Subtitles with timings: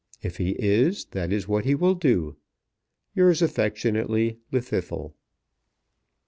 [0.23, 2.35] If he is, that is what he will do.
[3.13, 5.13] Yours affectionately, LLWDDYTHLW.